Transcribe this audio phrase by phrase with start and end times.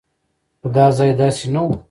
[0.59, 1.69] خو دا ځای داسې نه و.